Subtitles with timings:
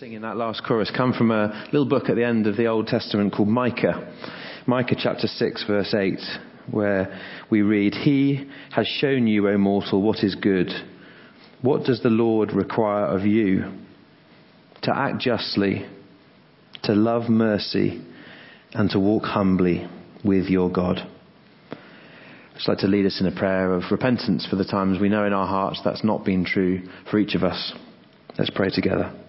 [0.00, 2.88] singing that last chorus come from a little book at the end of the Old
[2.88, 4.12] Testament called Micah.
[4.66, 6.18] Micah chapter 6, verse 8,
[6.70, 10.68] where we read, He has shown you, O mortal, what is good.
[11.62, 13.72] What does the Lord require of you?
[14.82, 15.86] To act justly,
[16.82, 18.04] to love mercy,
[18.72, 19.86] and to walk humbly
[20.24, 20.98] with your God.
[21.70, 25.08] I'd just like to lead us in a prayer of repentance for the times we
[25.08, 27.72] know in our hearts that's not been true for each of us.
[28.36, 29.23] Let's pray together.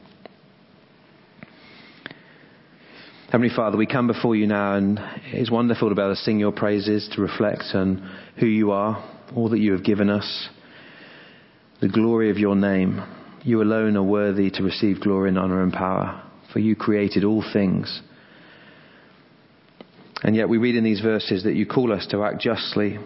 [3.32, 5.00] Heavenly Father, we come before you now, and
[5.32, 8.08] it's wonderful to be able to sing your praises, to reflect on
[8.40, 9.04] who you are,
[9.36, 10.48] all that you have given us,
[11.82, 13.02] the glory of your name.
[13.44, 17.44] You alone are worthy to receive glory and honor and power, for you created all
[17.52, 18.00] things.
[20.22, 23.00] And yet we read in these verses that you call us to act justly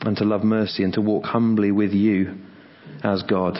[0.00, 2.34] and to love mercy and to walk humbly with you
[3.04, 3.58] as God.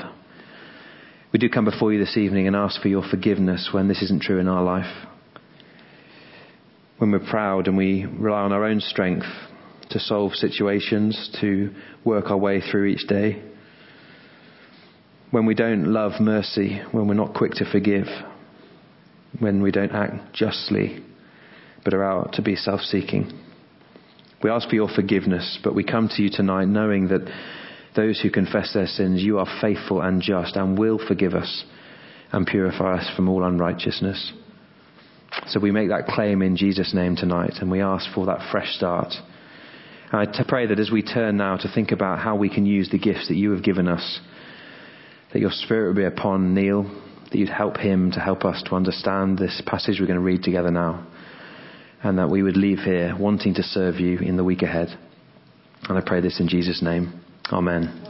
[1.30, 4.22] We do come before you this evening and ask for your forgiveness when this isn't
[4.22, 5.06] true in our life
[6.98, 9.26] when we're proud and we rely on our own strength
[9.90, 11.70] to solve situations, to
[12.04, 13.42] work our way through each day.
[15.30, 18.06] When we don't love mercy, when we're not quick to forgive,
[19.38, 21.04] when we don't act justly,
[21.84, 23.32] but are out to be self seeking.
[24.42, 27.28] We ask for your forgiveness, but we come to you tonight knowing that
[27.94, 31.64] those who confess their sins, you are faithful and just and will forgive us
[32.32, 34.32] and purify us from all unrighteousness.
[35.46, 38.74] So we make that claim in Jesus' name tonight and we ask for that fresh
[38.74, 39.12] start.
[40.12, 42.90] And I pray that as we turn now to think about how we can use
[42.90, 44.20] the gifts that you have given us,
[45.32, 46.84] that your Spirit will be upon Neil,
[47.30, 50.42] that you'd help him to help us to understand this passage we're going to read
[50.42, 51.06] together now,
[52.02, 54.88] and that we would leave here wanting to serve you in the week ahead.
[55.88, 57.20] And I pray this in Jesus' name.
[57.52, 58.02] Amen.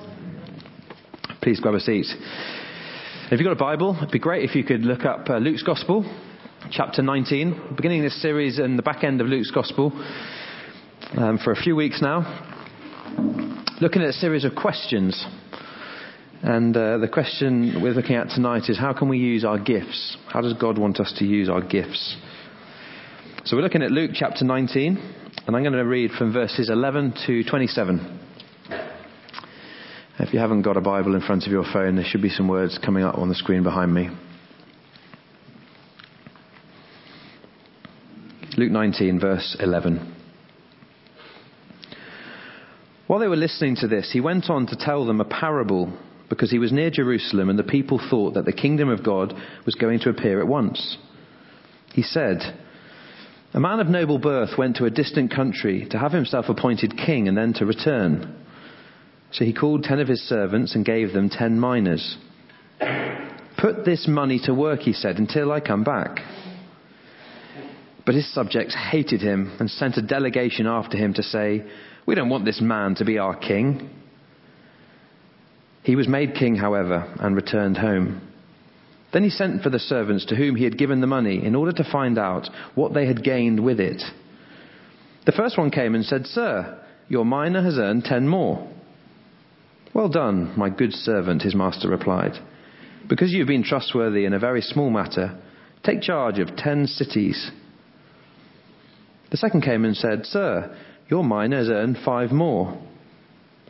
[1.42, 2.06] Please grab a seat.
[3.30, 5.62] If you've got a Bible, it'd be great if you could look up uh, Luke's
[5.62, 6.04] Gospel,
[6.70, 9.92] chapter 19, beginning this series in the back end of Luke's Gospel
[11.16, 12.22] um, for a few weeks now,
[13.80, 15.24] looking at a series of questions.
[16.42, 20.16] And uh, the question we're looking at tonight is how can we use our gifts?
[20.28, 22.16] How does God want us to use our gifts?
[23.44, 24.96] So we're looking at Luke chapter 19,
[25.46, 28.20] and I'm going to read from verses 11 to 27.
[30.18, 32.48] If you haven't got a Bible in front of your phone, there should be some
[32.48, 34.08] words coming up on the screen behind me.
[38.56, 40.14] Luke 19, verse 11.
[43.06, 45.92] While they were listening to this, he went on to tell them a parable
[46.30, 49.34] because he was near Jerusalem and the people thought that the kingdom of God
[49.66, 50.96] was going to appear at once.
[51.92, 52.38] He said,
[53.52, 57.28] A man of noble birth went to a distant country to have himself appointed king
[57.28, 58.42] and then to return.
[59.32, 62.16] So he called ten of his servants and gave them ten minas.
[63.58, 66.20] Put this money to work, he said, until I come back.
[68.06, 71.64] But his subjects hated him and sent a delegation after him to say,
[72.06, 73.90] We don't want this man to be our king.
[75.82, 78.22] He was made king, however, and returned home.
[79.12, 81.72] Then he sent for the servants to whom he had given the money in order
[81.72, 84.02] to find out what they had gained with it.
[85.26, 88.68] The first one came and said, Sir, your mina has earned ten more.
[89.94, 92.38] Well done, my good servant, his master replied.
[93.08, 95.38] Because you have been trustworthy in a very small matter,
[95.82, 97.50] take charge of ten cities.
[99.30, 100.76] The second came and said, Sir,
[101.08, 102.76] your mina has earned five more.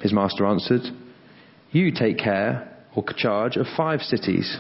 [0.01, 0.83] His master answered,
[1.71, 4.59] You take care or charge of five cities.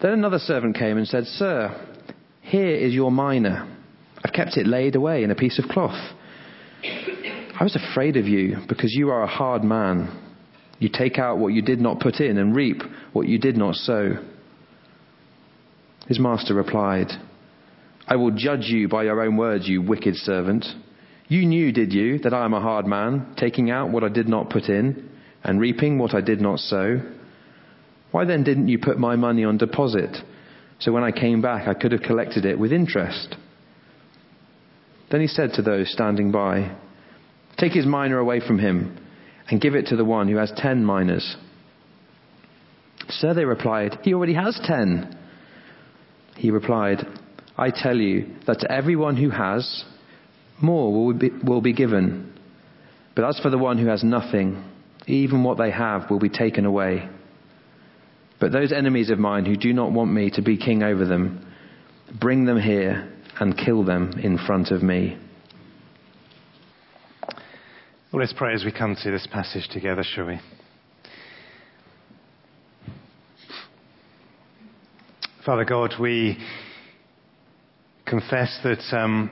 [0.00, 1.80] Then another servant came and said, Sir,
[2.40, 3.68] here is your mina.
[4.24, 6.14] I've kept it laid away in a piece of cloth.
[6.84, 10.18] I was afraid of you because you are a hard man.
[10.78, 12.82] You take out what you did not put in and reap
[13.12, 14.14] what you did not sow.
[16.08, 17.12] His master replied,
[18.06, 20.66] I will judge you by your own words, you wicked servant.
[21.28, 24.28] You knew, did you, that I am a hard man, taking out what I did
[24.28, 25.08] not put in,
[25.44, 27.00] and reaping what I did not sow?
[28.10, 30.16] Why then didn't you put my money on deposit,
[30.78, 33.36] so when I came back I could have collected it with interest?
[35.10, 36.76] Then he said to those standing by,
[37.56, 38.98] Take his mina away from him,
[39.48, 41.36] and give it to the one who has ten minas.
[43.08, 45.18] Sir, they replied, He already has ten.
[46.36, 47.06] He replied,
[47.56, 49.84] I tell you that to everyone who has,
[50.60, 52.32] more will be, will be given.
[53.14, 54.64] But as for the one who has nothing,
[55.06, 57.08] even what they have will be taken away.
[58.40, 61.46] But those enemies of mine who do not want me to be king over them,
[62.18, 63.08] bring them here
[63.38, 65.18] and kill them in front of me.
[68.12, 70.40] Well, let's pray as we come to this passage together, shall we?
[75.46, 76.38] Father God, we
[78.12, 79.30] confess that um,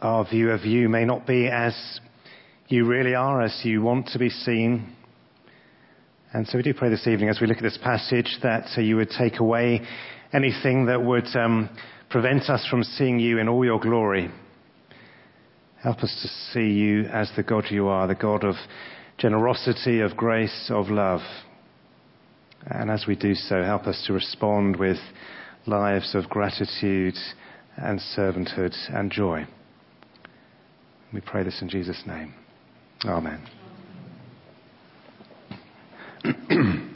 [0.00, 2.00] our view of you may not be as
[2.66, 4.92] you really are, as you want to be seen.
[6.32, 8.80] And so we do pray this evening as we look at this passage that uh,
[8.80, 9.82] you would take away
[10.32, 11.70] anything that would um,
[12.10, 14.32] prevent us from seeing you in all your glory.
[15.80, 18.56] Help us to see you as the God you are, the God of
[19.16, 21.20] generosity, of grace, of love.
[22.66, 24.98] And as we do so, help us to respond with
[25.68, 27.14] lives of gratitude
[27.76, 29.46] and servanthood and joy.
[31.12, 32.34] We pray this in Jesus' name.
[33.04, 33.46] Amen.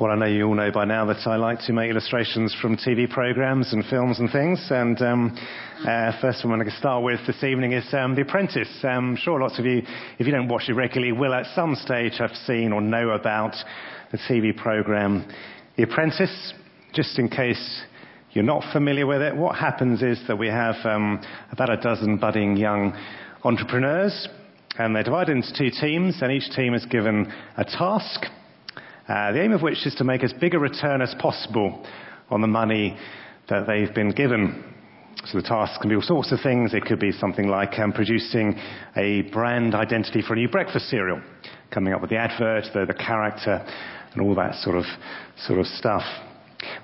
[0.00, 2.76] well, I know you all know by now that I like to make illustrations from
[2.76, 4.66] TV programs and films and things.
[4.70, 5.38] And um,
[5.86, 8.68] uh, first one I'm going to start with this evening is um, The Apprentice.
[8.82, 9.82] I'm um, sure lots of you,
[10.18, 13.54] if you don't watch it regularly, will at some stage have seen or know about
[14.12, 15.26] the TV program
[15.76, 16.52] The Apprentice.
[16.96, 17.82] Just in case
[18.30, 21.20] you're not familiar with it, what happens is that we have um,
[21.52, 22.96] about a dozen budding young
[23.44, 24.26] entrepreneurs,
[24.78, 28.24] and they're divided into two teams, and each team is given a task.
[29.06, 31.86] Uh, the aim of which is to make as big a return as possible
[32.30, 32.96] on the money
[33.50, 34.64] that they've been given.
[35.26, 36.72] So the task can be all sorts of things.
[36.72, 38.58] It could be something like um, producing
[38.96, 41.20] a brand identity for a new breakfast cereal,
[41.70, 43.62] coming up with the advert, the, the character,
[44.14, 44.86] and all that sort of,
[45.36, 46.04] sort of stuff.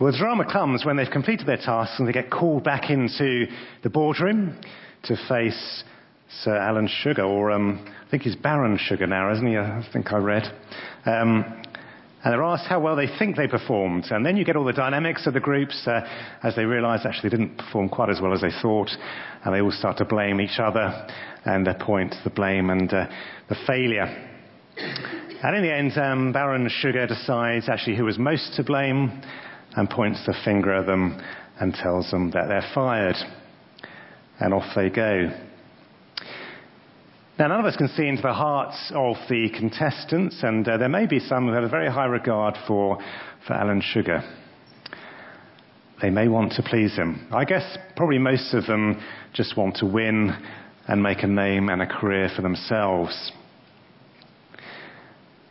[0.01, 3.47] Well, the drama comes when they've completed their tasks and they get called back into
[3.83, 4.59] the boardroom
[5.05, 5.85] to face
[6.43, 9.57] Sir Alan Sugar, or um, I think he's Baron Sugar now, isn't he?
[9.57, 10.45] I think I read.
[11.05, 11.63] Um,
[12.25, 14.07] and they're asked how well they think they performed.
[14.11, 16.01] And then you get all the dynamics of the groups uh,
[16.43, 18.91] as they realize actually they didn't perform quite as well as they thought.
[19.45, 21.09] And they all start to blame each other
[21.45, 23.07] and uh, point the blame and uh,
[23.49, 24.07] the failure.
[25.43, 29.21] And in the end, um, Baron Sugar decides actually who was most to blame
[29.77, 31.21] and points the finger at them
[31.61, 33.17] and tells them that they're fired.
[34.41, 35.31] And off they go.
[37.39, 40.89] Now, none of us can see into the hearts of the contestants, and uh, there
[40.89, 42.99] may be some who have a very high regard for,
[43.47, 44.23] for Alan Sugar.
[46.03, 47.29] They may want to please him.
[47.33, 49.01] I guess probably most of them
[49.33, 50.37] just want to win
[50.89, 53.33] and make a name and a career for themselves.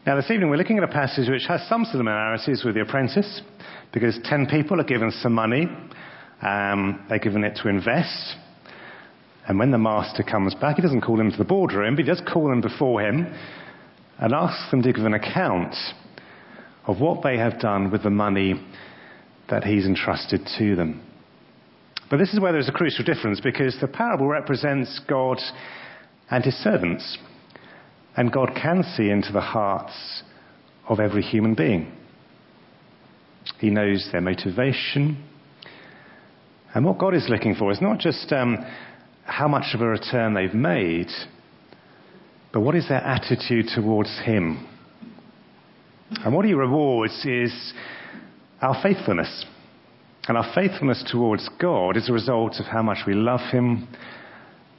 [0.05, 3.41] Now, this evening we're looking at a passage which has some similarities with The Apprentice,
[3.93, 5.67] because ten people are given some money.
[6.41, 8.35] Um, they're given it to invest.
[9.47, 12.09] And when the master comes back, he doesn't call them to the boardroom, but he
[12.09, 13.27] does call them before him
[14.19, 15.75] and asks them to give an account
[16.85, 18.53] of what they have done with the money
[19.49, 21.01] that he's entrusted to them.
[22.09, 25.39] But this is where there's a crucial difference because the parable represents God
[26.29, 27.17] and his servants.
[28.15, 30.23] And God can see into the hearts
[30.87, 31.91] of every human being.
[33.59, 35.23] He knows their motivation.
[36.73, 38.57] And what God is looking for is not just um,
[39.23, 41.09] how much of a return they've made,
[42.53, 44.67] but what is their attitude towards Him?
[46.23, 47.73] And what He rewards is
[48.61, 49.45] our faithfulness.
[50.27, 53.87] And our faithfulness towards God is a result of how much we love Him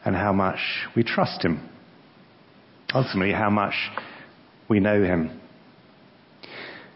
[0.05, 0.61] and how much
[0.95, 1.69] we trust Him.
[2.95, 3.75] Ultimately, how much
[4.69, 5.42] we know Him.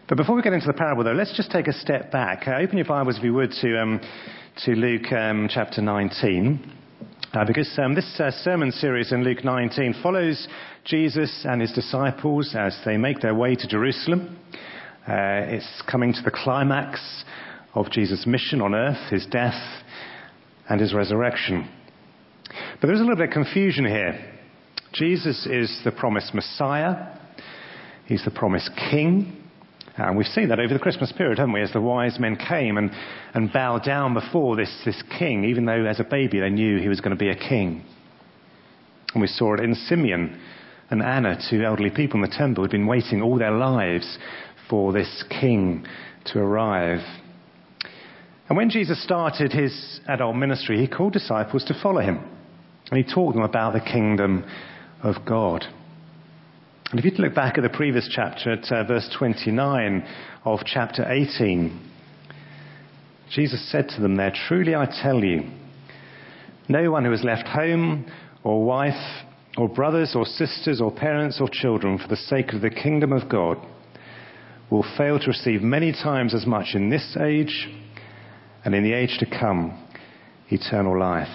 [0.07, 2.47] But before we get into the parable, though, let's just take a step back.
[2.47, 3.99] Uh, open your Bibles, if you would, to, um,
[4.63, 6.71] to Luke um, chapter 19.
[7.33, 10.47] Uh, because um, this uh, sermon series in Luke 19 follows
[10.85, 14.39] Jesus and his disciples as they make their way to Jerusalem.
[15.05, 17.25] Uh, it's coming to the climax
[17.75, 19.61] of Jesus' mission on earth, his death
[20.69, 21.69] and his resurrection.
[22.79, 24.23] But there's a little bit of confusion here.
[24.93, 27.17] Jesus is the promised Messiah.
[28.05, 29.43] He's the promised King.
[29.97, 31.61] And we've seen that over the Christmas period, haven't we?
[31.61, 32.91] As the wise men came and,
[33.33, 36.87] and bowed down before this, this king, even though as a baby they knew he
[36.87, 37.83] was going to be a king.
[39.13, 40.39] And we saw it in Simeon
[40.91, 44.17] and Anna, two elderly people in the temple who'd been waiting all their lives
[44.69, 45.85] for this king
[46.25, 46.99] to arrive.
[48.49, 52.23] And when Jesus started his adult ministry, he called disciples to follow him.
[52.91, 54.45] And he taught them about the kingdom
[55.03, 55.65] of God.
[56.89, 60.07] And if you look back at the previous chapter, at uh, verse 29
[60.45, 61.91] of chapter 18,
[63.29, 65.49] Jesus said to them there, Truly I tell you,
[66.69, 68.09] no one who has left home
[68.43, 69.25] or wife
[69.57, 73.27] or brothers or sisters or parents or children for the sake of the kingdom of
[73.29, 73.57] God
[74.69, 77.67] will fail to receive many times as much in this age
[78.63, 79.77] and in the age to come
[80.49, 81.27] eternal life.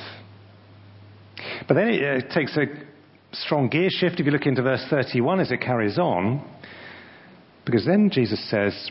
[1.69, 2.65] But then it uh, takes a
[3.33, 6.45] strong gear shift if you look into verse 31 as it carries on,
[7.65, 8.91] because then Jesus says,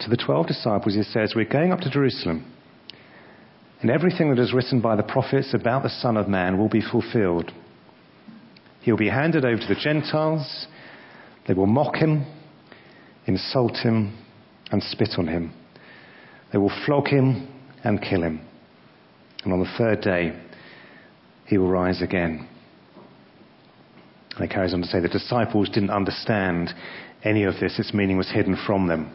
[0.00, 2.52] to the 12 disciples, he says, We're going up to Jerusalem,
[3.80, 6.80] and everything that is written by the prophets about the Son of Man will be
[6.80, 7.52] fulfilled.
[8.82, 10.66] He'll be handed over to the Gentiles.
[11.46, 12.26] They will mock him,
[13.26, 14.16] insult him,
[14.70, 15.52] and spit on him.
[16.52, 17.48] They will flog him
[17.84, 18.40] and kill him.
[19.44, 20.38] And on the third day,
[21.46, 22.48] he will rise again.
[24.36, 26.72] And he carries on to say the disciples didn't understand
[27.24, 27.78] any of this.
[27.78, 29.12] Its meaning was hidden from them.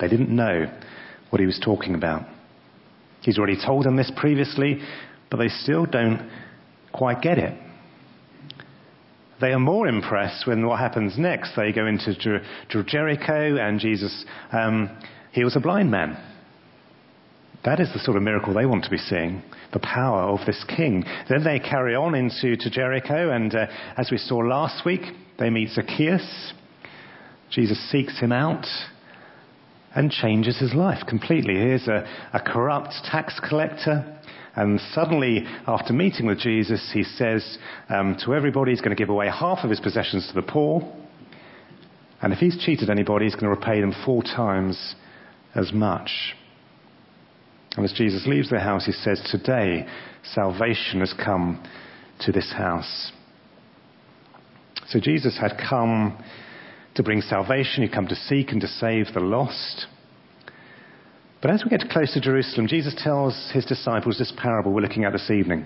[0.00, 0.66] They didn't know
[1.30, 2.26] what he was talking about.
[3.22, 4.80] He's already told them this previously,
[5.30, 6.30] but they still don't
[6.92, 7.58] quite get it.
[9.40, 11.56] They are more impressed when what happens next.
[11.56, 12.44] They go into Jer-
[12.86, 14.96] Jericho and Jesus um,
[15.32, 16.16] heals a blind man.
[17.64, 19.42] That is the sort of miracle they want to be seeing,
[19.72, 21.02] the power of this king.
[21.30, 23.66] Then they carry on into to Jericho, and uh,
[23.96, 25.00] as we saw last week,
[25.38, 26.52] they meet Zacchaeus.
[27.50, 28.66] Jesus seeks him out
[29.94, 31.54] and changes his life completely.
[31.54, 34.20] Here's a, a corrupt tax collector,
[34.56, 39.08] and suddenly, after meeting with Jesus, he says um, to everybody he's going to give
[39.08, 40.82] away half of his possessions to the poor.
[42.20, 44.94] And if he's cheated anybody, he's going to repay them four times
[45.54, 46.10] as much.
[47.76, 49.86] And as Jesus leaves the house, he says, Today
[50.22, 51.62] salvation has come
[52.20, 53.12] to this house.
[54.88, 56.22] So Jesus had come
[56.94, 59.86] to bring salvation, he'd come to seek and to save the lost.
[61.42, 65.04] But as we get close to Jerusalem, Jesus tells his disciples this parable we're looking
[65.04, 65.64] at this evening.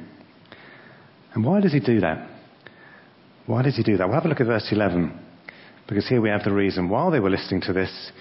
[1.35, 2.27] And why does he do that?
[3.47, 4.07] Why does he do that?
[4.07, 5.19] We'll have a look at verse 11,
[5.89, 6.89] because here we have the reason.
[6.89, 8.13] While they were listening to this,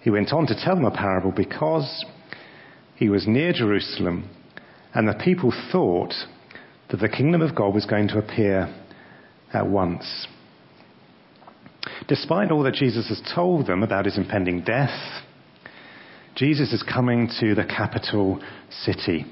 [0.00, 2.04] he went on to tell them a parable because
[3.00, 4.28] he was near Jerusalem,
[4.92, 6.12] and the people thought
[6.90, 8.72] that the kingdom of God was going to appear
[9.54, 10.26] at once.
[12.08, 15.24] Despite all that Jesus has told them about his impending death,
[16.36, 18.38] Jesus is coming to the capital
[18.68, 19.24] city.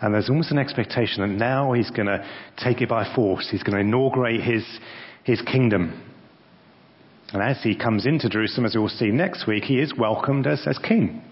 [0.00, 3.48] And there's almost an expectation that now he's going to take it by force.
[3.50, 4.64] He's going to inaugurate his,
[5.24, 6.02] his kingdom.
[7.34, 10.46] And as he comes into Jerusalem, as we will see next week, he is welcomed
[10.46, 11.22] as, as king.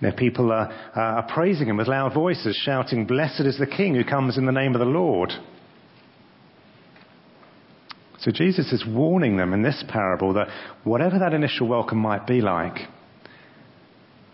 [0.00, 4.04] Know, people are, are praising him with loud voices, shouting, Blessed is the King who
[4.04, 5.30] comes in the name of the Lord.
[8.20, 10.48] So Jesus is warning them in this parable that
[10.84, 12.76] whatever that initial welcome might be like,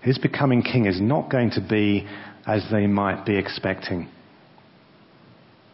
[0.03, 2.07] his becoming king is not going to be
[2.47, 4.09] as they might be expecting.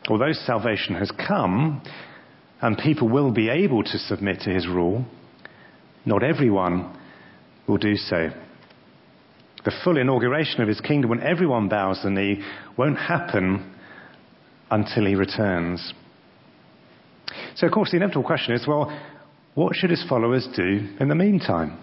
[0.09, 1.83] Although salvation has come
[2.61, 5.05] and people will be able to submit to his rule,
[6.05, 6.99] not everyone
[7.67, 8.31] will do so.
[9.65, 12.43] The full inauguration of his kingdom, when everyone bows the knee,
[12.77, 13.75] won't happen
[14.71, 15.93] until he returns.
[17.55, 18.91] So, of course, the inevitable question is well,
[19.55, 21.79] what should his followers do in the meantime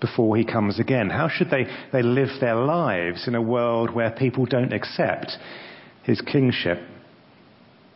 [0.00, 1.08] before he comes again?
[1.08, 5.32] How should they, they live their lives in a world where people don't accept
[6.02, 6.78] his kingship?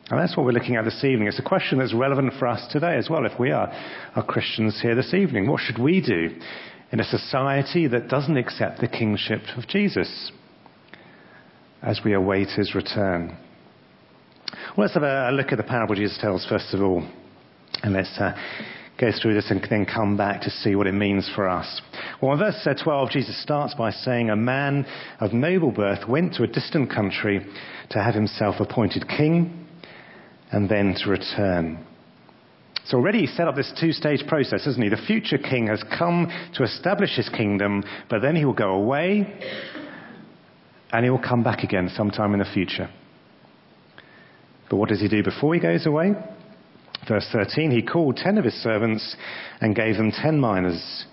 [0.08, 1.26] And that's what we're looking at this evening.
[1.26, 3.72] It's a question that's relevant for us today as well, if we are,
[4.14, 5.48] are Christians here this evening.
[5.48, 6.30] What should we do
[6.92, 10.32] in a society that doesn't accept the kingship of Jesus
[11.82, 13.36] as we await his return.
[14.76, 17.06] Well, let's have a look at the parable Jesus tells first of all,
[17.82, 18.32] and let's uh,
[18.98, 21.80] go through this and then come back to see what it means for us.
[22.20, 24.86] Well, in verse uh, 12, Jesus starts by saying, A man
[25.20, 27.46] of noble birth went to a distant country
[27.90, 29.66] to have himself appointed king
[30.50, 31.84] and then to return.
[32.86, 34.88] So already set up this two stage process, hasn't he?
[34.88, 39.26] The future king has come to establish his kingdom, but then he will go away
[40.92, 42.88] and he will come back again sometime in the future.
[44.70, 46.12] But what does he do before he goes away?
[47.08, 49.16] Verse 13, he called ten of his servants
[49.60, 51.06] and gave them ten minas.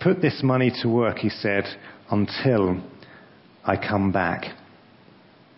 [0.00, 1.64] Put this money to work, he said,
[2.10, 2.82] until
[3.64, 4.44] I come back.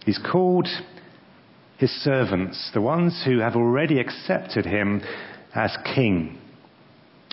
[0.05, 0.69] He's called
[1.79, 5.03] his servants, the ones who have already accepted him
[5.55, 6.39] as king.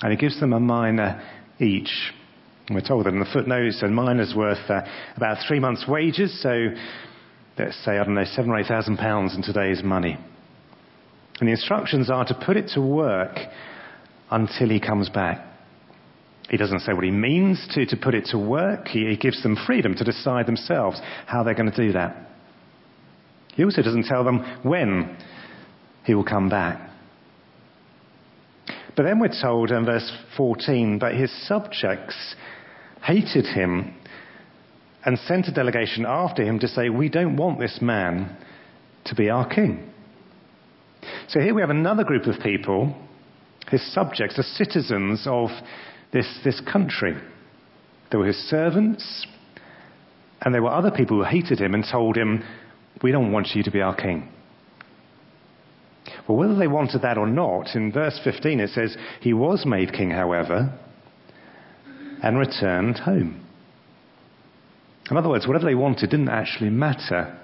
[0.02, 1.24] And he gives them a mina
[1.60, 2.12] each.
[2.68, 4.82] And we're told that in the footnotes, a mina's worth uh,
[5.16, 6.68] about three months' wages, so
[7.58, 10.18] let's say, I don't know, seven or eight thousand pounds in today's money.
[11.40, 13.38] And the instructions are to put it to work
[14.30, 15.46] until he comes back.
[16.50, 18.88] He doesn't say what he means to, to put it to work.
[18.88, 22.30] He, he gives them freedom to decide themselves how they're going to do that.
[23.56, 25.18] He also doesn't tell them when
[26.06, 26.90] he will come back.
[28.96, 32.36] But then we're told in verse 14 that his subjects
[33.04, 33.96] hated him
[35.06, 38.38] and sent a delegation after him to say, We don't want this man
[39.06, 39.92] to be our king.
[41.28, 42.96] So here we have another group of people,
[43.70, 45.50] his subjects, the citizens of
[46.12, 47.16] this, this country.
[48.12, 49.26] There were his servants,
[50.42, 52.44] and there were other people who hated him and told him,
[53.02, 54.30] We don't want you to be our king.
[56.28, 59.94] Well, whether they wanted that or not, in verse 15 it says, He was made
[59.94, 60.78] king, however,
[62.22, 63.46] and returned home.
[65.12, 67.38] In other words, whatever they wanted didn't actually matter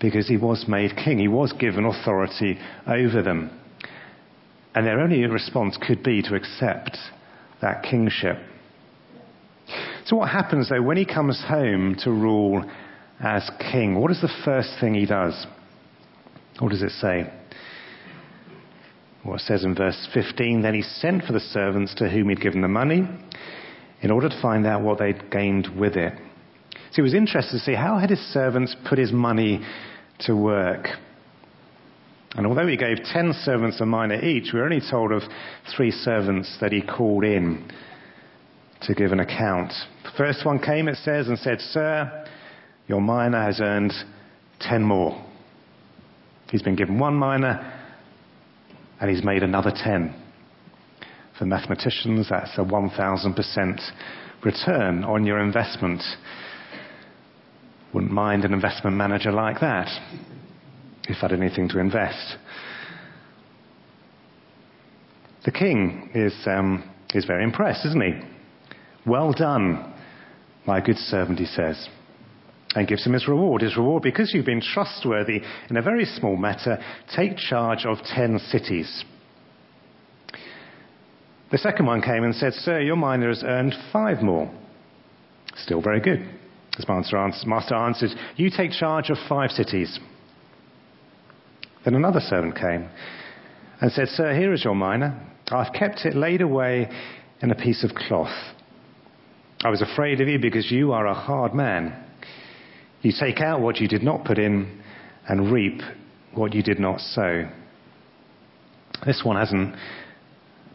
[0.00, 1.18] because he was made king.
[1.18, 3.56] He was given authority over them.
[4.74, 6.98] And their only response could be to accept
[7.60, 8.38] that kingship.
[10.06, 12.68] So, what happens though when he comes home to rule
[13.22, 13.98] as king?
[13.98, 15.46] What is the first thing he does?
[16.58, 17.32] What does it say?
[19.24, 22.40] Well, it says in verse 15 Then he sent for the servants to whom he'd
[22.40, 23.08] given the money
[24.00, 26.12] in order to find out what they'd gained with it.
[26.90, 29.64] So he was interested to see how had his servants put his money
[30.20, 30.88] to work.
[32.34, 35.22] And although he gave ten servants a mina each, we're only told of
[35.74, 37.70] three servants that he called in
[38.82, 39.72] to give an account.
[40.02, 42.26] The first one came, it says, and said, Sir,
[42.86, 43.92] your mina has earned
[44.60, 45.24] ten more.
[46.50, 47.80] He's been given one mina
[49.00, 50.14] and he's made another ten.
[51.38, 53.80] For mathematicians, that's a 1,000%
[54.44, 56.02] return on your investment.
[57.92, 59.88] Wouldn't mind an investment manager like that
[61.08, 62.36] if I had anything to invest.
[65.44, 68.20] The king is, um, is very impressed, isn't he?
[69.04, 69.92] Well done,
[70.66, 71.88] my good servant, he says,
[72.74, 73.62] and gives him his reward.
[73.62, 76.78] His reward, because you've been trustworthy in a very small matter,
[77.14, 79.04] take charge of ten cities.
[81.50, 84.50] The second one came and said, Sir, your mina has earned five more.
[85.56, 86.26] Still very good.
[86.76, 90.00] His master answered, You take charge of five cities.
[91.84, 92.88] Then another servant came
[93.80, 95.28] and said, Sir, here is your mina.
[95.50, 96.88] I've kept it laid away
[97.42, 98.32] in a piece of cloth.
[99.62, 102.01] I was afraid of you because you are a hard man.
[103.02, 104.80] You take out what you did not put in
[105.28, 105.80] and reap
[106.34, 107.48] what you did not sow.
[109.04, 109.74] This one hasn't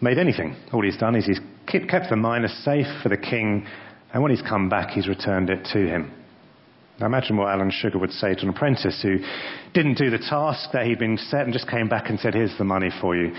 [0.02, 0.56] made anything.
[0.74, 3.66] All he's done is he's kept the mina safe for the king,
[4.13, 6.12] and when he's come back, he's returned it to him.
[7.00, 9.20] Now imagine what Alan Sugar would say to an apprentice who
[9.74, 12.58] didn't do the task that he'd been set and just came back and said, Here's
[12.58, 13.34] the money for you,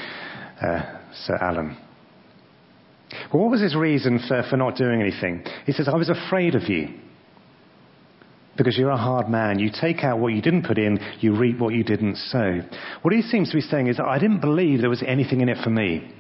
[0.63, 1.77] uh, Sir Alan.
[3.33, 5.45] Well, what was his reason for, for not doing anything?
[5.67, 6.89] He says, I was afraid of you.
[8.59, 9.61] Because you're a hard man.
[9.61, 12.61] You take out what you didn't put in, you reap what you didn't sow.
[13.03, 15.59] What he seems to be saying is, I didn't believe there was anything in it
[15.63, 16.13] for me.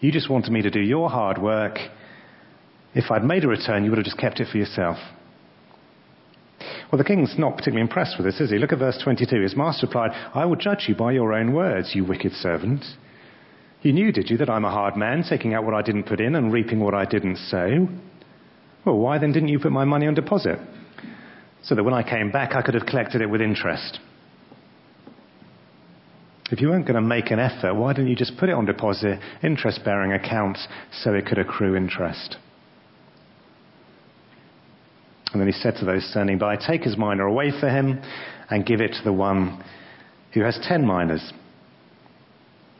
[0.00, 1.78] You just wanted me to do your hard work.
[2.94, 4.98] If I'd made a return, you would have just kept it for yourself.
[6.92, 8.58] Well, the king's not particularly impressed with this, is he?
[8.58, 9.42] Look at verse 22.
[9.42, 12.84] His master replied, I will judge you by your own words, you wicked servant.
[13.80, 16.20] You knew, did you, that I'm a hard man, taking out what I didn't put
[16.20, 17.88] in and reaping what I didn't sow?
[18.84, 20.58] Well, why then didn't you put my money on deposit?
[21.62, 23.98] So that when I came back, I could have collected it with interest.
[26.50, 28.64] If you weren't going to make an effort, why didn't you just put it on
[28.64, 32.36] deposit, interest bearing accounts, so it could accrue interest?
[35.32, 38.00] And then he said to those standing by, Take his mina away for him
[38.48, 39.62] and give it to the one
[40.32, 41.32] who has ten minas.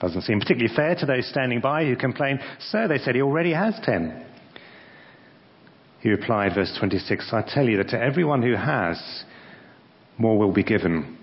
[0.01, 3.53] Doesn't seem particularly fair to those standing by who complain, Sir, they said he already
[3.53, 4.25] has ten.
[6.01, 9.25] He replied, verse 26, I tell you that to everyone who has,
[10.17, 11.19] more will be given.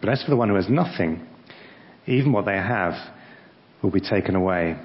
[0.00, 1.26] But as for the one who has nothing,
[2.06, 2.94] even what they have
[3.82, 4.76] will be taken away.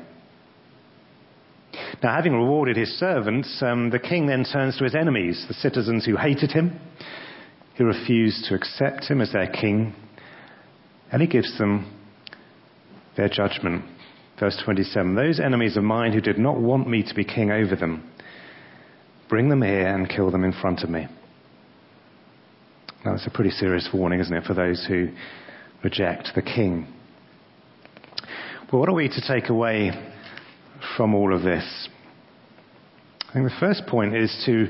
[2.03, 6.05] Now, having rewarded his servants, um, the king then turns to his enemies, the citizens
[6.05, 6.79] who hated him,
[7.77, 9.93] who refused to accept him as their king,
[11.11, 11.91] and he gives them
[13.17, 13.83] their judgment.
[14.39, 17.75] Verse 27 Those enemies of mine who did not want me to be king over
[17.75, 18.09] them,
[19.29, 21.07] bring them here and kill them in front of me.
[23.03, 25.09] Now, it's a pretty serious warning, isn't it, for those who
[25.83, 26.87] reject the king.
[28.71, 29.91] Well, what are we to take away
[30.97, 31.87] from all of this?
[33.29, 34.67] I think the first point is to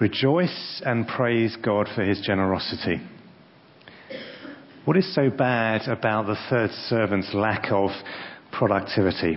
[0.00, 3.00] rejoice and praise God for his generosity.
[4.84, 7.90] What is so bad about the third servant's lack of
[8.50, 9.36] productivity?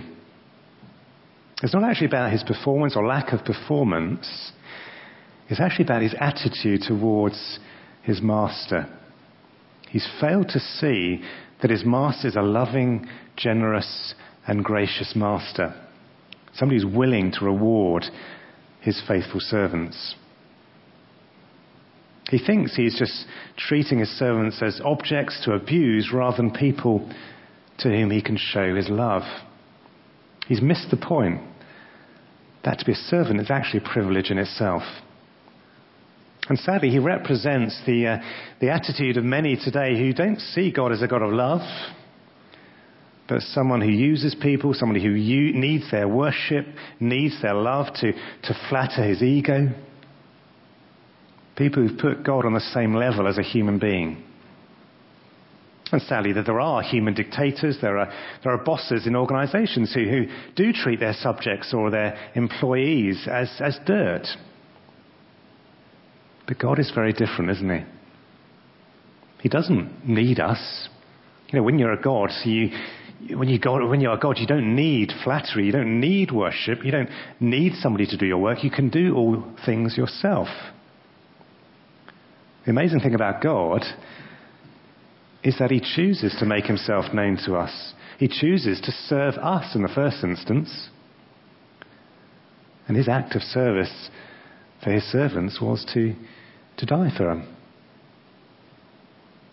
[1.62, 4.52] It's not actually about his performance or lack of performance.
[5.48, 7.60] It's actually about his attitude towards
[8.02, 8.88] his master.
[9.88, 11.22] He's failed to see
[11.60, 14.14] that his master is a loving, generous,
[14.46, 15.74] and gracious master.
[16.54, 18.06] Somebody who's willing to reward
[18.80, 20.16] his faithful servants.
[22.28, 27.08] He thinks he's just treating his servants as objects to abuse rather than people
[27.78, 29.22] to whom he can show his love.
[30.48, 31.40] He's missed the point.
[32.64, 34.82] That to be a servant is actually a privilege in itself.
[36.48, 38.18] And sadly, he represents the, uh,
[38.60, 41.60] the attitude of many today who don't see God as a God of love,
[43.28, 46.66] but someone who uses people, somebody who u- needs their worship,
[46.98, 49.68] needs their love to, to flatter his ego.
[51.56, 54.24] People who've put God on the same level as a human being.
[55.92, 58.10] And sadly, that there are human dictators, there are,
[58.42, 60.24] there are bosses in organizations who, who
[60.56, 64.26] do treat their subjects or their employees as, as dirt.
[66.48, 67.84] But God is very different, isn't He?
[69.42, 70.88] He doesn't need us.
[71.48, 72.70] You know, when you're a God, so you,
[73.36, 76.84] when, you go, when you're a God, you don't need flattery, you don't need worship,
[76.84, 78.64] you don't need somebody to do your work.
[78.64, 80.48] You can do all things yourself.
[82.64, 83.84] The amazing thing about God
[85.42, 87.94] is that he chooses to make himself known to us.
[88.18, 90.88] He chooses to serve us in the first instance.
[92.86, 94.10] And his act of service
[94.82, 96.14] for his servants was to,
[96.76, 97.56] to die for them.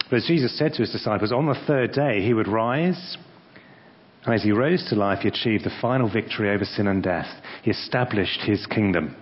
[0.09, 3.17] But as Jesus said to his disciples, on the third day he would rise,
[4.25, 7.27] and as he rose to life, he achieved the final victory over sin and death.
[7.63, 9.15] He established his kingdom.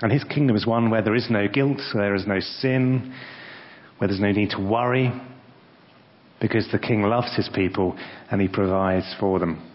[0.00, 3.14] And his kingdom is one where there is no guilt, where there is no sin,
[3.98, 5.12] where there's no need to worry,
[6.42, 7.96] because the king loves his people
[8.30, 9.70] and he provides for them.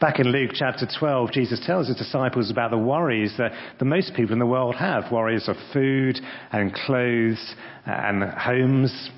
[0.00, 4.14] Back in Luke chapter 12, Jesus tells his disciples about the worries that the most
[4.14, 6.20] people in the world have worries of food
[6.52, 7.54] and clothes
[7.86, 9.10] and homes.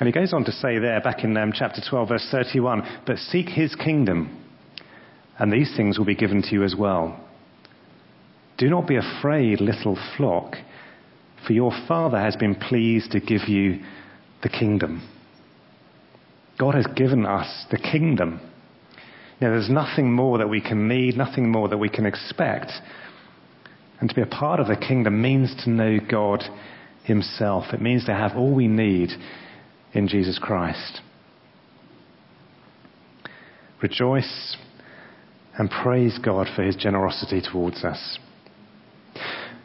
[0.00, 3.18] And he goes on to say there, back in um, chapter 12, verse 31, but
[3.18, 4.44] seek his kingdom,
[5.38, 7.20] and these things will be given to you as well.
[8.58, 10.56] Do not be afraid, little flock
[11.46, 13.80] for your Father has been pleased to give you
[14.42, 15.08] the kingdom.
[16.58, 18.40] God has given us the kingdom.
[19.40, 22.70] Now, there's nothing more that we can need, nothing more that we can expect.
[24.00, 26.44] And to be a part of the kingdom means to know God
[27.04, 27.64] Himself.
[27.72, 29.10] It means to have all we need
[29.92, 31.00] in Jesus Christ.
[33.82, 34.56] Rejoice
[35.58, 38.18] and praise God for His generosity towards us.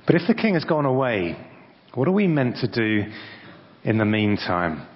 [0.06, 1.38] But if the king has gone away,
[1.96, 3.12] what are we meant to do
[3.84, 4.88] in the meantime?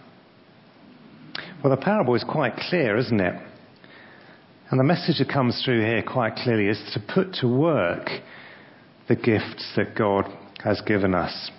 [1.64, 3.34] Well, the parable is quite clear, isn't it?
[4.70, 8.10] And the message that comes through here quite clearly is to put to work
[9.08, 10.26] the gifts that God
[10.64, 11.52] has given us.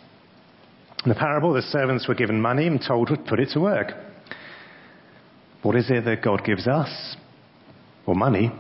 [1.05, 3.93] In the parable, the servants were given money and told to put it to work.
[5.63, 7.17] What is it that God gives us?
[8.07, 8.53] Well, money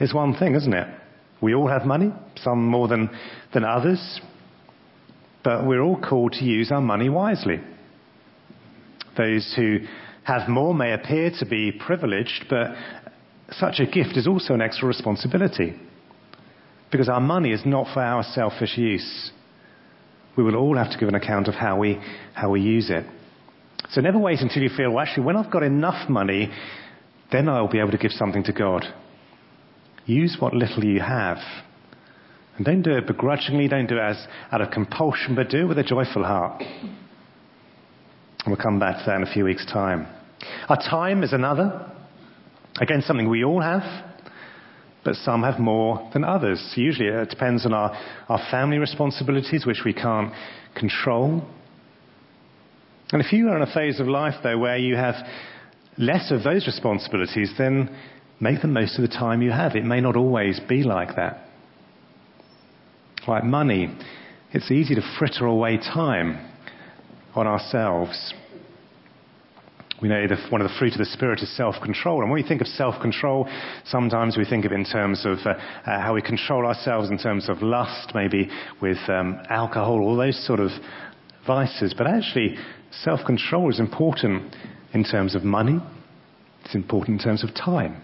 [0.00, 0.88] is one thing, isn't it?
[1.40, 3.10] We all have money, some more than,
[3.54, 4.20] than others
[5.48, 7.58] but we're all called to use our money wisely.
[9.16, 9.78] Those who
[10.24, 12.72] have more may appear to be privileged, but
[13.52, 15.74] such a gift is also an extra responsibility.
[16.92, 19.30] Because our money is not for our selfish use.
[20.36, 21.98] We will all have to give an account of how we,
[22.34, 23.06] how we use it.
[23.92, 26.50] So never wait until you feel, well, actually, when I've got enough money,
[27.32, 28.84] then I'll be able to give something to God.
[30.04, 31.38] Use what little you have
[32.58, 35.64] and don't do it begrudgingly, don't do it as out of compulsion, but do it
[35.66, 36.60] with a joyful heart.
[36.60, 36.96] And
[38.48, 40.08] we'll come back to that in a few weeks' time.
[40.68, 41.88] Our time is another.
[42.80, 43.82] Again, something we all have,
[45.04, 46.72] but some have more than others.
[46.76, 47.96] Usually it depends on our,
[48.28, 50.32] our family responsibilities, which we can't
[50.74, 51.44] control.
[53.12, 55.14] And if you are in a phase of life, though, where you have
[55.96, 57.96] less of those responsibilities, then
[58.40, 59.76] make the most of the time you have.
[59.76, 61.47] It may not always be like that
[63.28, 63.94] like money,
[64.52, 66.50] it's easy to fritter away time
[67.34, 68.34] on ourselves.
[70.00, 72.20] We know that one of the fruit of the Spirit is self control.
[72.22, 73.48] And when we think of self control,
[73.84, 77.18] sometimes we think of it in terms of uh, uh, how we control ourselves in
[77.18, 78.48] terms of lust, maybe
[78.80, 80.70] with um, alcohol, all those sort of
[81.46, 81.94] vices.
[81.98, 82.56] But actually,
[83.02, 84.54] self control is important
[84.94, 85.78] in terms of money,
[86.64, 88.02] it's important in terms of time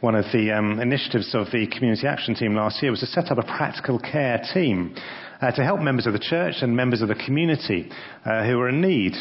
[0.00, 3.30] one of the um, initiatives of the community action team last year was to set
[3.30, 4.94] up a practical care team
[5.42, 7.90] uh, to help members of the church and members of the community
[8.24, 9.14] uh, who are in need.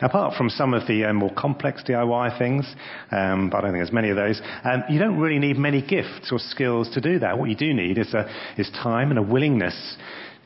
[0.00, 2.66] Apart from some of the uh, more complex DIY things,
[3.12, 5.80] um, but I don't think there's many of those, um, you don't really need many
[5.80, 7.38] gifts or skills to do that.
[7.38, 8.28] What you do need is, a,
[8.58, 9.96] is time and a willingness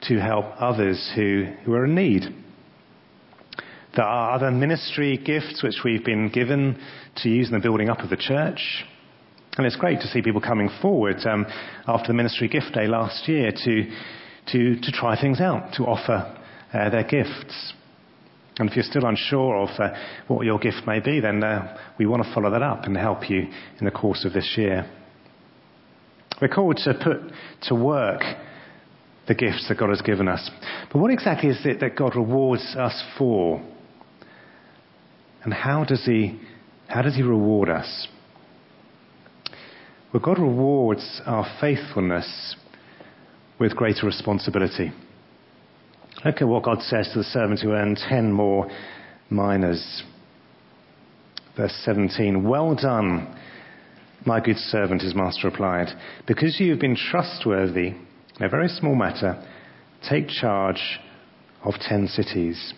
[0.02, 2.24] to help others who, who are in need.
[3.96, 6.78] There are other ministry gifts which we've been given
[7.16, 8.84] to use in the building up of the church.
[9.58, 11.44] And it's great to see people coming forward um,
[11.88, 13.90] after the ministry gift day last year to,
[14.52, 16.36] to, to try things out, to offer
[16.72, 17.74] uh, their gifts.
[18.58, 19.94] And if you're still unsure of uh,
[20.28, 23.28] what your gift may be, then uh, we want to follow that up and help
[23.28, 23.48] you
[23.80, 24.88] in the course of this year.
[26.40, 28.22] We're called to put to work
[29.26, 30.48] the gifts that God has given us.
[30.92, 33.60] But what exactly is it that God rewards us for?
[35.42, 36.40] And how does He,
[36.86, 38.08] how does he reward us?
[40.12, 42.56] Well, God rewards our faithfulness
[43.58, 44.90] with greater responsibility.
[46.24, 48.70] Look at what God says to the servant who earned 10 more
[49.28, 50.02] minas.
[51.56, 53.38] Verse 17 Well done,
[54.24, 55.88] my good servant, his master replied.
[56.26, 59.44] Because you have been trustworthy in a very small matter,
[60.08, 61.00] take charge
[61.64, 62.72] of 10 cities.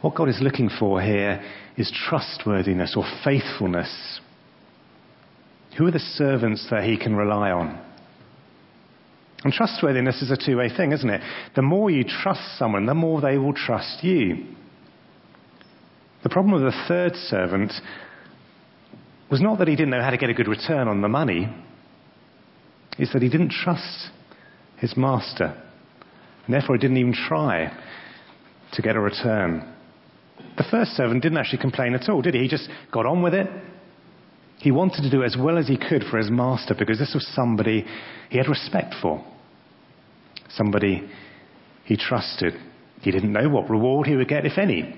[0.00, 1.42] What God is looking for here
[1.76, 4.20] is trustworthiness or faithfulness.
[5.78, 7.80] Who are the servants that he can rely on?
[9.42, 11.22] And trustworthiness is a two way thing, isn't it?
[11.56, 14.46] The more you trust someone, the more they will trust you.
[16.22, 17.72] The problem with the third servant
[19.30, 21.48] was not that he didn't know how to get a good return on the money,
[22.98, 24.10] it's that he didn't trust
[24.76, 25.56] his master.
[26.44, 27.72] And therefore, he didn't even try
[28.72, 29.72] to get a return.
[30.56, 32.42] The first servant didn't actually complain at all, did he?
[32.42, 33.46] He just got on with it.
[34.60, 37.26] He wanted to do as well as he could for his master because this was
[37.34, 37.86] somebody
[38.28, 39.24] he had respect for,
[40.50, 41.08] somebody
[41.84, 42.54] he trusted.
[43.00, 44.94] He didn't know what reward he would get, if any.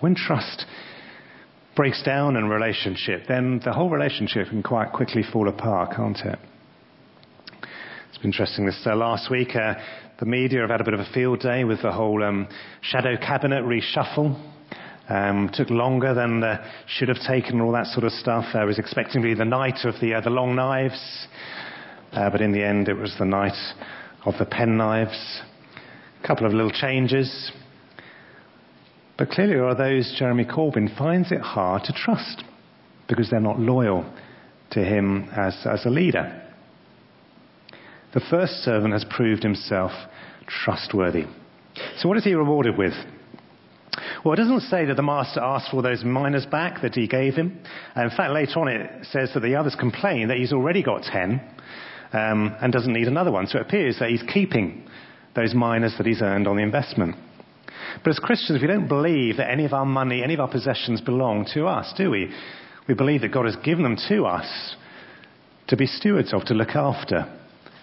[0.00, 0.66] When trust
[1.74, 6.18] breaks down in a relationship, then the whole relationship can quite quickly fall apart, can't
[6.18, 6.38] it?
[8.08, 9.56] It's been interesting this uh, last week.
[9.56, 9.74] Uh,
[10.20, 12.48] the media have had a bit of a field day with the whole um,
[12.82, 14.55] shadow cabinet reshuffle.
[15.08, 18.44] Um, took longer than uh, should have taken, all that sort of stuff.
[18.54, 21.28] I was expecting to be the night of the, uh, the long knives,
[22.12, 23.56] uh, but in the end, it was the night
[24.24, 25.42] of the pen knives.
[26.22, 27.52] A couple of little changes.
[29.16, 32.42] But clearly, there are those Jeremy Corbyn finds it hard to trust
[33.08, 34.04] because they're not loyal
[34.72, 36.42] to him as, as a leader.
[38.12, 39.92] The first servant has proved himself
[40.46, 41.24] trustworthy.
[41.98, 42.94] So, what is he rewarded with?
[44.24, 47.34] Well, it doesn't say that the master asked for those minas back that he gave
[47.34, 47.60] him.
[47.96, 51.40] In fact, later on it says that the others complain that he's already got 10
[52.12, 53.46] um, and doesn't need another one.
[53.46, 54.88] So it appears that he's keeping
[55.34, 57.16] those minas that he's earned on the investment.
[58.02, 61.00] But as Christians, we don't believe that any of our money, any of our possessions
[61.00, 62.32] belong to us, do we?
[62.88, 64.76] We believe that God has given them to us
[65.68, 67.26] to be stewards of, to look after,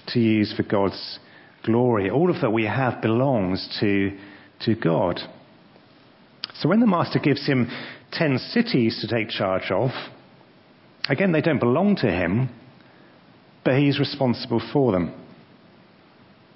[0.07, 1.19] to use for God's
[1.63, 2.09] glory.
[2.09, 4.17] All of that we have belongs to,
[4.61, 5.19] to God.
[6.59, 7.69] So when the master gives him
[8.11, 9.89] 10 cities to take charge of,
[11.09, 12.49] again, they don't belong to him,
[13.65, 15.13] but he's responsible for them.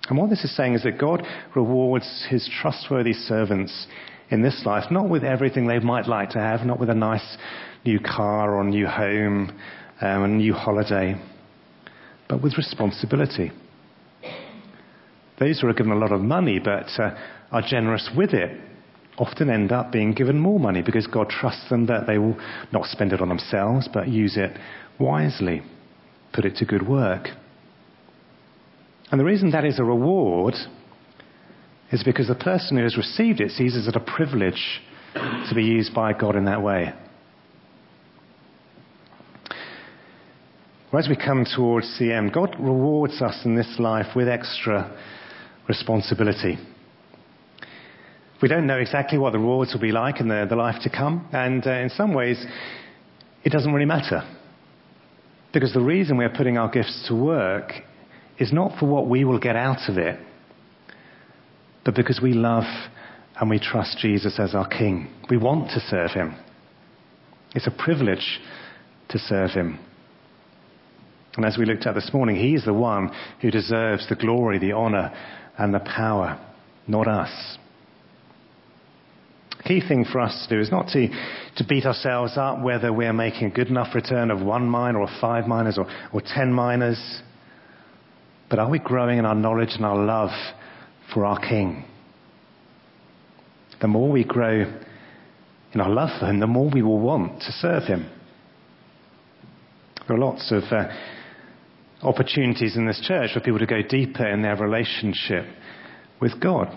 [0.10, 3.88] And what this is saying is that God rewards his trustworthy servants
[4.29, 7.38] in this life, not with everything they might like to have, not with a nice
[7.86, 9.57] new car or new home,
[10.01, 11.15] um, a new holiday,
[12.29, 13.51] but with responsibility.
[15.39, 17.15] Those who are given a lot of money but uh,
[17.51, 18.66] are generous with it
[19.17, 22.38] often end up being given more money because God trusts them that they will
[22.71, 24.51] not spend it on themselves, but use it
[24.99, 25.62] wisely,
[26.34, 27.30] put it to good work.
[29.12, 30.56] And the reason that is a reward
[31.91, 34.82] is because the person who has received it sees it as a privilege
[35.13, 36.93] to be used by God in that way.
[40.93, 44.97] As we come towards end, God rewards us in this life with extra
[45.67, 46.58] responsibility.
[48.39, 50.91] We don't know exactly what the rewards will be like in the, the life to
[50.91, 52.45] come, and uh, in some ways,
[53.43, 54.21] it doesn't really matter.
[55.54, 57.71] Because the reason we're putting our gifts to work
[58.38, 60.19] is not for what we will get out of it,
[61.84, 62.65] but because we love
[63.39, 65.08] and we trust Jesus as our King.
[65.32, 66.36] We want to serve Him.
[67.56, 68.39] It's a privilege
[69.10, 69.80] to serve Him.
[71.38, 74.60] And as we looked at this morning, He is the one who deserves the glory,
[74.60, 75.12] the honor,
[75.58, 76.39] and the power,
[76.88, 77.58] not us
[79.67, 81.08] key thing for us to do is not to,
[81.58, 85.08] to beat ourselves up whether we're making a good enough return of one mina or
[85.19, 87.21] five minas or, or ten minas,
[88.49, 90.30] but are we growing in our knowledge and our love
[91.13, 91.86] for our King?
[93.82, 94.73] The more we grow
[95.73, 98.10] in our love for Him, the more we will want to serve Him.
[100.08, 100.88] There are lots of uh,
[102.01, 105.45] opportunities in this church for people to go deeper in their relationship
[106.21, 106.69] with God.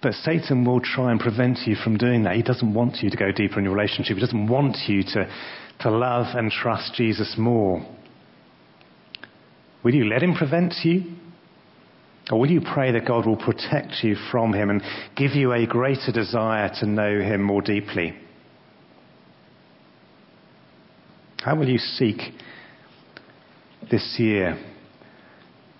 [0.00, 2.36] But Satan will try and prevent you from doing that.
[2.36, 4.16] He doesn't want you to go deeper in your relationship.
[4.16, 5.30] He doesn't want you to,
[5.80, 7.84] to love and trust Jesus more.
[9.82, 11.02] Will you let him prevent you?
[12.30, 14.82] Or will you pray that God will protect you from him and
[15.16, 18.14] give you a greater desire to know him more deeply?
[21.38, 22.18] How will you seek
[23.90, 24.58] this year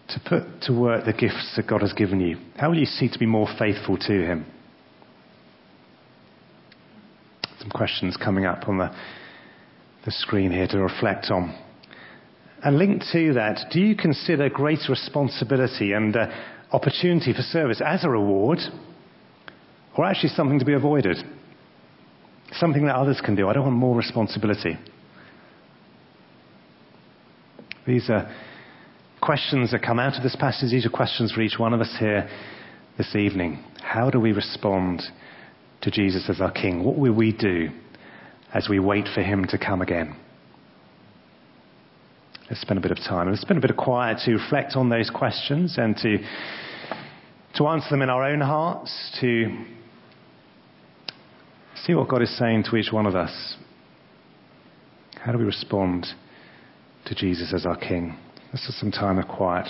[0.08, 2.38] to put to work the gifts that God has given you?
[2.56, 4.46] How will you seek to be more faithful to him?
[7.58, 8.94] Some questions coming up on the,
[10.04, 11.58] the screen here to reflect on.
[12.62, 16.26] And linked to that, do you consider greater responsibility and uh,
[16.72, 18.58] opportunity for service as a reward
[19.96, 21.18] or actually something to be avoided?
[22.52, 23.48] Something that others can do.
[23.48, 24.78] I don't want more responsibility.
[27.86, 28.30] These are
[29.20, 30.70] questions that come out of this passage.
[30.70, 32.28] These are questions for each one of us here
[32.96, 33.62] this evening.
[33.82, 35.02] How do we respond
[35.82, 36.84] to Jesus as our King?
[36.84, 37.68] What will we do
[38.54, 40.16] as we wait for Him to come again?
[42.48, 43.28] Let's spend a bit of time.
[43.28, 46.18] Let's spend a bit of quiet to reflect on those questions and to,
[47.56, 49.64] to answer them in our own hearts, to
[51.84, 53.56] see what God is saying to each one of us.
[55.16, 56.06] How do we respond
[57.06, 58.16] to Jesus as our King?
[58.52, 59.68] This is some time of quiet.